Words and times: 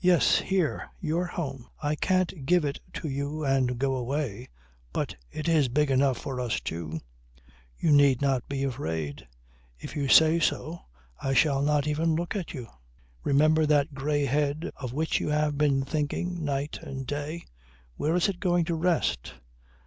"Yes. 0.00 0.38
Here. 0.38 0.88
Your 0.98 1.26
home. 1.26 1.68
I 1.82 1.94
can't 1.94 2.46
give 2.46 2.64
it 2.64 2.80
to 2.94 3.06
you 3.06 3.44
and 3.44 3.78
go 3.78 3.96
away, 3.96 4.48
but 4.94 5.14
it 5.30 5.46
is 5.46 5.68
big 5.68 5.90
enough 5.90 6.16
for 6.16 6.40
us 6.40 6.58
two. 6.58 7.00
You 7.76 7.92
need 7.92 8.22
not 8.22 8.48
be 8.48 8.62
afraid. 8.64 9.28
If 9.78 9.94
you 9.94 10.08
say 10.08 10.40
so 10.40 10.86
I 11.20 11.34
shall 11.34 11.60
not 11.60 11.86
even 11.86 12.14
look 12.16 12.34
at 12.34 12.54
you. 12.54 12.66
Remember 13.24 13.66
that 13.66 13.92
grey 13.92 14.24
head 14.24 14.70
of 14.76 14.94
which 14.94 15.20
you 15.20 15.28
have 15.28 15.58
been 15.58 15.84
thinking 15.84 16.42
night 16.46 16.78
and 16.80 17.06
day. 17.06 17.44
Where 17.98 18.16
is 18.16 18.30
it 18.30 18.40
going 18.40 18.64
to 18.64 18.74
rest? 18.74 19.34